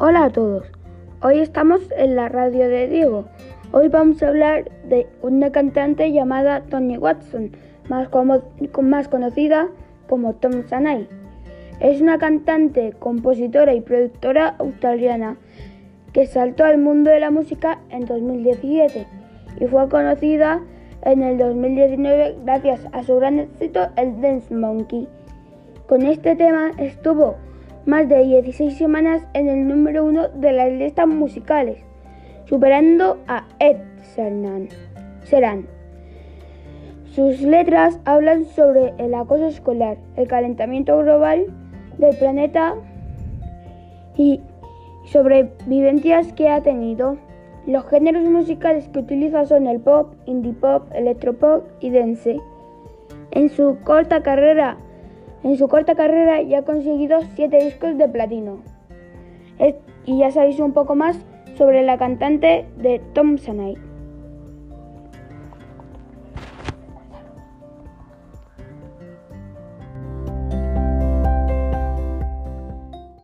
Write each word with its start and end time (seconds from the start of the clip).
Hola 0.00 0.24
a 0.24 0.30
todos. 0.30 0.66
Hoy 1.22 1.38
estamos 1.38 1.80
en 1.96 2.16
la 2.16 2.28
radio 2.28 2.68
de 2.68 2.88
Diego. 2.88 3.26
Hoy 3.70 3.86
vamos 3.86 4.20
a 4.22 4.28
hablar 4.28 4.68
de 4.88 5.06
una 5.22 5.52
cantante 5.52 6.10
llamada 6.10 6.62
Tony 6.62 6.98
Watson, 6.98 7.52
más, 7.88 8.08
más 8.82 9.08
conocida 9.08 9.68
como 10.08 10.34
Tom 10.34 10.66
Sanai. 10.66 11.06
Es 11.78 12.00
una 12.00 12.18
cantante, 12.18 12.92
compositora 12.98 13.72
y 13.72 13.82
productora 13.82 14.56
australiana 14.58 15.36
que 16.12 16.26
saltó 16.26 16.64
al 16.64 16.78
mundo 16.78 17.10
de 17.10 17.20
la 17.20 17.30
música 17.30 17.78
en 17.90 18.04
2017 18.04 19.06
y 19.60 19.66
fue 19.66 19.88
conocida 19.88 20.60
en 21.02 21.22
el 21.22 21.38
2019 21.38 22.38
gracias 22.44 22.80
a 22.90 23.04
su 23.04 23.14
gran 23.14 23.38
éxito 23.38 23.86
el 23.94 24.20
Dance 24.20 24.52
Monkey. 24.52 25.06
Con 25.86 26.02
este 26.02 26.34
tema 26.34 26.72
estuvo 26.78 27.36
más 27.86 28.08
de 28.08 28.24
16 28.24 28.76
semanas 28.76 29.26
en 29.34 29.48
el 29.48 29.66
número 29.68 30.04
uno 30.04 30.28
de 30.28 30.52
las 30.52 30.72
listas 30.72 31.06
musicales, 31.06 31.78
superando 32.46 33.18
a 33.26 33.46
Ed 33.58 33.76
Sheeran. 35.24 35.66
Sus 37.14 37.40
letras 37.42 38.00
hablan 38.04 38.44
sobre 38.44 38.92
el 38.98 39.14
acoso 39.14 39.46
escolar, 39.46 39.98
el 40.16 40.26
calentamiento 40.26 40.98
global 40.98 41.46
del 41.98 42.16
planeta 42.16 42.74
y 44.16 44.40
sobre 45.04 45.50
vivencias 45.66 46.32
que 46.32 46.48
ha 46.48 46.60
tenido. 46.60 47.16
Los 47.66 47.86
géneros 47.86 48.24
musicales 48.24 48.88
que 48.88 48.98
utiliza 48.98 49.46
son 49.46 49.66
el 49.66 49.80
pop, 49.80 50.12
indie 50.26 50.52
pop, 50.52 50.88
electropop 50.92 51.64
y 51.80 51.90
dance. 51.90 52.36
En 53.30 53.48
su 53.48 53.78
corta 53.84 54.22
carrera 54.22 54.76
en 55.44 55.56
su 55.56 55.68
corta 55.68 55.94
carrera 55.94 56.42
ya 56.42 56.60
ha 56.60 56.62
conseguido 56.62 57.20
7 57.36 57.64
discos 57.64 57.96
de 57.96 58.08
platino. 58.08 58.58
y 60.06 60.18
ya 60.18 60.30
sabéis 60.30 60.58
un 60.60 60.72
poco 60.72 60.94
más 60.94 61.18
sobre 61.56 61.82
la 61.82 61.96
cantante 61.96 62.66
de 62.76 63.00
Tom 63.14 63.38
Sanai. 63.38 63.76